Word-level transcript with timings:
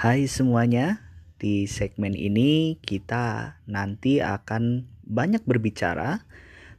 Hai 0.00 0.24
semuanya, 0.24 1.04
di 1.36 1.68
segmen 1.68 2.16
ini 2.16 2.80
kita 2.80 3.60
nanti 3.68 4.24
akan 4.24 4.88
banyak 5.04 5.44
berbicara 5.44 6.24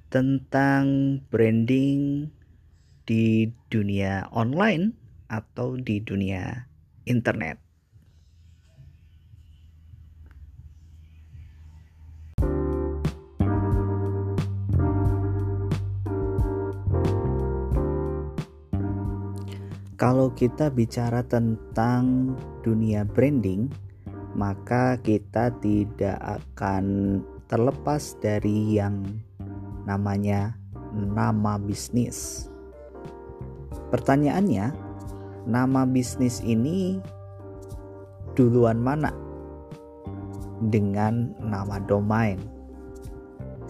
tentang 0.09 1.21
branding 1.29 2.33
di 3.05 3.53
dunia 3.69 4.25
online 4.33 4.97
atau 5.29 5.77
di 5.77 6.01
dunia 6.01 6.65
internet. 7.05 7.61
Kalau 20.01 20.33
kita 20.33 20.73
bicara 20.73 21.21
tentang 21.21 22.33
dunia 22.65 23.05
branding, 23.05 23.69
maka 24.33 24.97
kita 24.97 25.53
tidak 25.61 26.17
akan 26.17 27.21
terlepas 27.45 28.17
dari 28.17 28.81
yang 28.81 29.05
namanya 29.85 30.57
nama 30.89 31.61
bisnis. 31.61 32.49
Pertanyaannya, 33.93 34.73
nama 35.45 35.85
bisnis 35.85 36.41
ini 36.41 36.97
duluan 38.33 38.81
mana 38.81 39.13
dengan 40.65 41.37
nama 41.37 41.77
domain? 41.77 42.41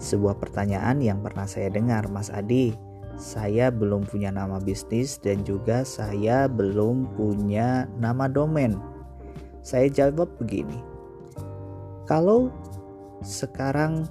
Sebuah 0.00 0.40
pertanyaan 0.40 1.04
yang 1.04 1.20
pernah 1.20 1.44
saya 1.44 1.68
dengar, 1.68 2.08
Mas 2.08 2.32
Adi 2.32 2.91
saya 3.20 3.68
belum 3.68 4.08
punya 4.08 4.32
nama 4.32 4.58
bisnis 4.58 5.20
dan 5.20 5.44
juga 5.44 5.84
saya 5.84 6.48
belum 6.48 7.12
punya 7.16 7.86
nama 8.00 8.26
domain. 8.26 8.76
Saya 9.62 9.86
jawab 9.92 10.32
begini. 10.42 10.80
Kalau 12.08 12.50
sekarang 13.22 14.10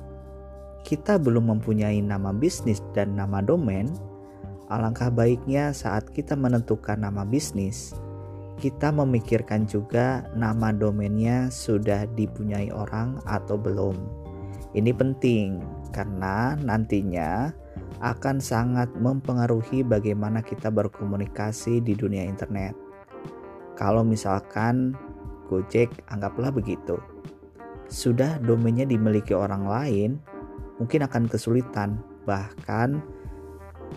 kita 0.88 1.20
belum 1.20 1.52
mempunyai 1.58 2.00
nama 2.00 2.32
bisnis 2.32 2.80
dan 2.96 3.14
nama 3.20 3.44
domain, 3.44 3.92
alangkah 4.72 5.12
baiknya 5.12 5.76
saat 5.76 6.08
kita 6.16 6.34
menentukan 6.34 6.98
nama 6.98 7.28
bisnis, 7.28 7.92
kita 8.62 8.94
memikirkan 8.94 9.68
juga 9.68 10.24
nama 10.38 10.72
domainnya 10.72 11.52
sudah 11.52 12.08
dipunyai 12.16 12.72
orang 12.72 13.20
atau 13.28 13.60
belum. 13.60 13.98
Ini 14.72 14.96
penting 14.96 15.60
karena 15.92 16.56
nantinya 16.56 17.52
akan 18.00 18.40
sangat 18.40 18.88
mempengaruhi 18.96 19.84
bagaimana 19.84 20.40
kita 20.40 20.72
berkomunikasi 20.72 21.84
di 21.84 21.92
dunia 21.92 22.24
internet. 22.24 22.74
Kalau 23.76 24.06
misalkan 24.06 24.96
Gojek, 25.52 25.92
anggaplah 26.08 26.48
begitu, 26.48 26.96
sudah 27.92 28.40
domainnya 28.40 28.88
dimiliki 28.88 29.36
orang 29.36 29.68
lain, 29.68 30.16
mungkin 30.80 31.04
akan 31.04 31.28
kesulitan, 31.28 32.00
bahkan 32.24 33.04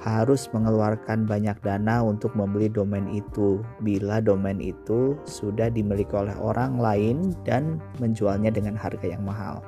harus 0.03 0.51
mengeluarkan 0.51 1.23
banyak 1.23 1.55
dana 1.63 2.03
untuk 2.03 2.35
membeli 2.35 2.67
domain 2.67 3.07
itu 3.15 3.63
bila 3.87 4.19
domain 4.19 4.59
itu 4.59 5.15
sudah 5.23 5.71
dimiliki 5.71 6.11
oleh 6.19 6.35
orang 6.35 6.83
lain 6.83 7.31
dan 7.47 7.79
menjualnya 8.03 8.51
dengan 8.51 8.75
harga 8.75 9.07
yang 9.07 9.23
mahal. 9.23 9.63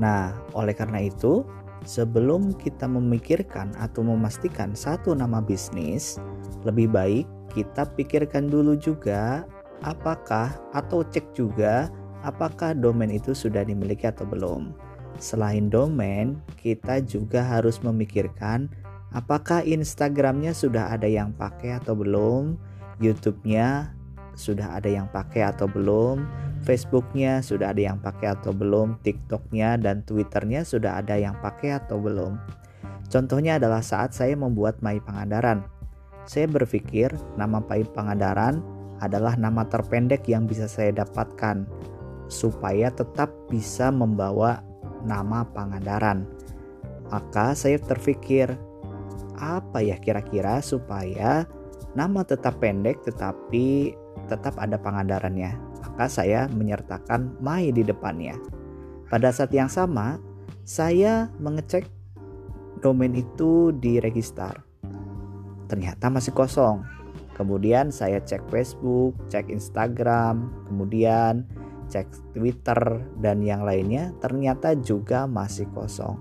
Nah, 0.00 0.32
oleh 0.54 0.72
karena 0.72 1.04
itu, 1.04 1.44
sebelum 1.84 2.54
kita 2.56 2.86
memikirkan 2.86 3.74
atau 3.78 4.02
memastikan 4.06 4.72
satu 4.72 5.14
nama 5.14 5.38
bisnis, 5.42 6.18
lebih 6.66 6.90
baik 6.90 7.26
kita 7.52 7.88
pikirkan 7.96 8.50
dulu 8.50 8.76
juga 8.76 9.46
apakah 9.82 10.52
atau 10.74 11.02
cek 11.06 11.34
juga 11.34 11.88
apakah 12.26 12.74
domain 12.74 13.10
itu 13.14 13.32
sudah 13.34 13.62
dimiliki 13.62 14.06
atau 14.06 14.26
belum. 14.26 14.74
Selain 15.18 15.66
domain, 15.66 16.38
kita 16.58 17.02
juga 17.02 17.42
harus 17.42 17.82
memikirkan 17.82 18.70
apakah 19.10 19.66
Instagramnya 19.66 20.54
sudah 20.54 20.94
ada 20.94 21.10
yang 21.10 21.34
pakai 21.34 21.78
atau 21.78 21.98
belum, 21.98 22.54
YouTube-nya 23.02 23.94
sudah 24.38 24.78
ada 24.78 24.86
yang 24.86 25.10
pakai 25.10 25.50
atau 25.50 25.66
belum, 25.66 26.22
Facebooknya 26.68 27.40
sudah 27.40 27.72
ada 27.72 27.80
yang 27.80 27.96
pakai 27.96 28.36
atau 28.36 28.52
belum, 28.52 29.00
TikToknya 29.00 29.80
dan 29.80 30.04
Twitternya 30.04 30.68
sudah 30.68 31.00
ada 31.00 31.16
yang 31.16 31.32
pakai 31.40 31.80
atau 31.80 31.96
belum. 31.96 32.36
Contohnya 33.08 33.56
adalah 33.56 33.80
saat 33.80 34.12
saya 34.12 34.36
membuat 34.36 34.84
Mai 34.84 35.00
Pangandaran. 35.00 35.64
Saya 36.28 36.44
berpikir 36.44 37.08
nama 37.40 37.64
Mai 37.64 37.88
Pangandaran 37.88 38.60
adalah 39.00 39.32
nama 39.40 39.64
terpendek 39.64 40.28
yang 40.28 40.44
bisa 40.44 40.68
saya 40.68 40.92
dapatkan 40.92 41.64
supaya 42.28 42.92
tetap 42.92 43.32
bisa 43.48 43.88
membawa 43.88 44.60
nama 45.08 45.48
Pangandaran. 45.48 46.28
Maka 47.08 47.56
saya 47.56 47.80
terpikir 47.80 48.52
apa 49.40 49.80
ya 49.80 49.96
kira-kira 49.96 50.60
supaya 50.60 51.48
nama 51.96 52.20
tetap 52.28 52.60
pendek 52.60 53.00
tetapi 53.08 53.96
tetap 54.28 54.52
ada 54.60 54.76
Pangandarannya 54.76 55.67
maka 55.82 56.10
saya 56.10 56.50
menyertakan 56.50 57.38
my 57.42 57.70
di 57.70 57.82
depannya. 57.86 58.36
Pada 59.08 59.32
saat 59.32 59.54
yang 59.56 59.72
sama, 59.72 60.20
saya 60.68 61.32
mengecek 61.40 61.88
domain 62.84 63.16
itu 63.16 63.72
di 63.72 63.98
register. 63.98 64.52
Ternyata 65.68 66.12
masih 66.12 66.36
kosong. 66.36 66.84
Kemudian 67.32 67.94
saya 67.94 68.18
cek 68.18 68.50
Facebook, 68.50 69.14
cek 69.30 69.46
Instagram, 69.48 70.50
kemudian 70.66 71.46
cek 71.88 72.34
Twitter 72.34 73.00
dan 73.22 73.40
yang 73.40 73.64
lainnya 73.64 74.12
ternyata 74.20 74.76
juga 74.76 75.24
masih 75.24 75.70
kosong. 75.72 76.18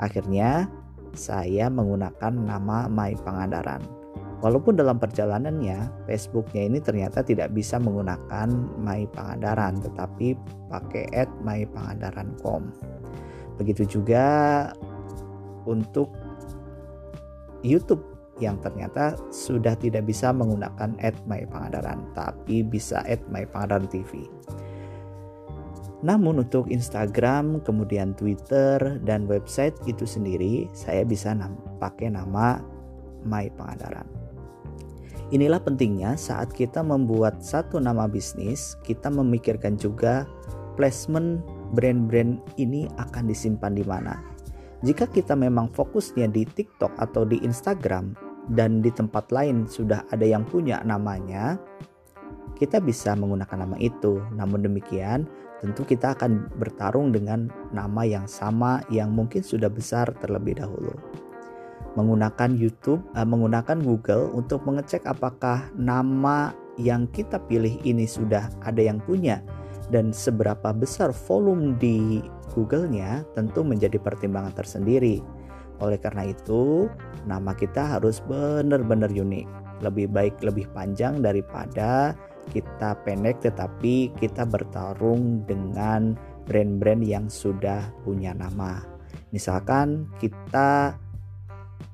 Akhirnya 0.00 0.70
saya 1.12 1.68
menggunakan 1.68 2.32
nama 2.32 2.86
My 2.86 3.18
Pangandaran. 3.20 3.99
Walaupun 4.40 4.80
dalam 4.80 4.96
perjalanannya 4.96 6.08
Facebooknya 6.08 6.64
ini 6.64 6.80
ternyata 6.80 7.20
tidak 7.20 7.52
bisa 7.52 7.76
menggunakan 7.76 8.48
My 8.80 9.04
Pangandaran 9.12 9.84
tetapi 9.84 10.32
pakai 10.72 11.12
at 11.12 11.28
mypangandaran.com. 11.44 12.72
Begitu 13.60 14.00
juga 14.00 14.24
untuk 15.68 16.08
YouTube 17.60 18.00
yang 18.40 18.56
ternyata 18.64 19.20
sudah 19.28 19.76
tidak 19.76 20.08
bisa 20.08 20.32
menggunakan 20.32 20.96
at 21.04 21.12
my 21.28 21.44
pangandaran 21.44 22.08
tapi 22.16 22.64
bisa 22.64 23.04
at 23.04 23.20
my 23.28 23.44
pangandaran 23.44 23.84
TV. 23.92 24.24
Namun 26.00 26.40
untuk 26.40 26.72
Instagram, 26.72 27.60
kemudian 27.60 28.16
Twitter 28.16 28.96
dan 29.04 29.28
website 29.28 29.76
itu 29.84 30.08
sendiri 30.08 30.64
saya 30.72 31.04
bisa 31.04 31.36
pakai 31.76 32.08
nama 32.08 32.56
My 33.20 33.52
Pangandaran. 33.52 34.19
Inilah 35.30 35.62
pentingnya 35.62 36.18
saat 36.18 36.50
kita 36.50 36.82
membuat 36.82 37.38
satu 37.38 37.78
nama 37.78 38.10
bisnis, 38.10 38.74
kita 38.82 39.06
memikirkan 39.14 39.78
juga 39.78 40.26
placement 40.74 41.38
brand-brand 41.70 42.42
ini 42.58 42.90
akan 42.98 43.30
disimpan 43.30 43.78
di 43.78 43.86
mana. 43.86 44.18
Jika 44.82 45.06
kita 45.06 45.38
memang 45.38 45.70
fokusnya 45.70 46.26
di 46.34 46.42
TikTok 46.42 46.98
atau 46.98 47.22
di 47.22 47.38
Instagram 47.46 48.18
dan 48.50 48.82
di 48.82 48.90
tempat 48.90 49.30
lain 49.30 49.70
sudah 49.70 50.02
ada 50.10 50.26
yang 50.26 50.42
punya 50.42 50.82
namanya, 50.82 51.62
kita 52.58 52.82
bisa 52.82 53.14
menggunakan 53.14 53.70
nama 53.70 53.78
itu. 53.78 54.18
Namun 54.34 54.66
demikian, 54.66 55.30
tentu 55.62 55.86
kita 55.86 56.18
akan 56.18 56.50
bertarung 56.58 57.14
dengan 57.14 57.46
nama 57.70 58.02
yang 58.02 58.26
sama 58.26 58.82
yang 58.90 59.14
mungkin 59.14 59.46
sudah 59.46 59.70
besar 59.70 60.10
terlebih 60.18 60.58
dahulu 60.58 60.90
menggunakan 61.98 62.54
YouTube, 62.54 63.02
uh, 63.18 63.26
menggunakan 63.26 63.78
Google 63.82 64.30
untuk 64.34 64.62
mengecek 64.66 65.06
apakah 65.06 65.70
nama 65.74 66.54
yang 66.78 67.10
kita 67.10 67.42
pilih 67.50 67.76
ini 67.82 68.06
sudah 68.06 68.48
ada 68.64 68.80
yang 68.80 69.02
punya 69.04 69.42
dan 69.90 70.14
seberapa 70.14 70.70
besar 70.70 71.10
volume 71.10 71.76
di 71.76 72.22
Google-nya 72.54 73.26
tentu 73.34 73.62
menjadi 73.66 73.98
pertimbangan 73.98 74.54
tersendiri. 74.54 75.22
Oleh 75.82 75.98
karena 75.98 76.30
itu, 76.30 76.86
nama 77.26 77.54
kita 77.54 77.98
harus 77.98 78.22
benar-benar 78.22 79.10
unik. 79.10 79.46
Lebih 79.80 80.12
baik 80.12 80.34
lebih 80.44 80.68
panjang 80.76 81.24
daripada 81.24 82.12
kita 82.50 82.98
pendek 83.06 83.40
tetapi 83.40 84.12
kita 84.18 84.44
bertarung 84.44 85.46
dengan 85.46 86.18
brand-brand 86.44 87.00
yang 87.00 87.26
sudah 87.30 87.88
punya 88.02 88.34
nama. 88.34 88.82
Misalkan 89.30 90.10
kita 90.18 90.98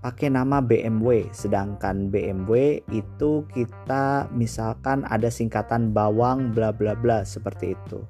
pakai 0.00 0.30
nama 0.30 0.62
BMW 0.62 1.30
sedangkan 1.34 2.10
BMW 2.10 2.82
itu 2.94 3.44
kita 3.50 4.30
misalkan 4.32 5.02
ada 5.08 5.30
singkatan 5.30 5.90
bawang 5.90 6.54
bla 6.54 6.70
bla 6.70 6.94
bla 6.94 7.26
seperti 7.26 7.74
itu. 7.74 8.02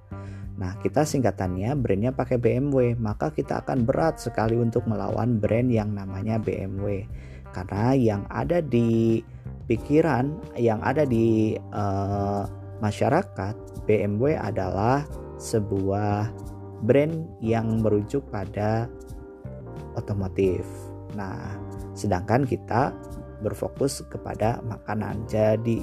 Nah 0.57 0.77
kita 0.81 1.05
singkatannya 1.05 1.77
brandnya 1.77 2.13
pakai 2.17 2.41
BMW 2.41 2.97
maka 2.97 3.33
kita 3.33 3.61
akan 3.65 3.85
berat 3.85 4.21
sekali 4.21 4.57
untuk 4.57 4.89
melawan 4.89 5.37
brand 5.37 5.69
yang 5.69 5.93
namanya 5.93 6.41
BMW 6.41 7.05
karena 7.53 7.97
yang 7.97 8.23
ada 8.29 8.61
di 8.61 9.21
pikiran 9.67 10.37
yang 10.55 10.79
ada 10.81 11.03
di 11.03 11.59
uh, 11.75 12.45
masyarakat, 12.81 13.55
BMW 13.89 14.37
adalah 14.37 15.05
sebuah 15.41 16.33
brand 16.85 17.25
yang 17.41 17.81
merujuk 17.81 18.25
pada 18.29 18.89
otomotif. 19.97 20.65
Nah, 21.17 21.57
sedangkan 21.97 22.45
kita 22.45 22.93
berfokus 23.41 24.05
kepada 24.07 24.61
makanan. 24.69 25.25
Jadi 25.27 25.83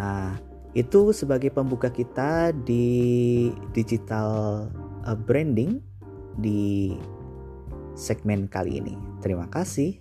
Nah, 0.00 0.40
itu 0.72 1.12
sebagai 1.12 1.52
pembuka 1.52 1.92
kita 1.92 2.56
di 2.56 3.52
digital 3.76 4.64
uh, 5.04 5.12
branding 5.12 5.76
di 6.40 6.96
segmen 7.92 8.48
kali 8.48 8.80
ini. 8.80 8.96
Terima 9.20 9.44
kasih. 9.52 10.00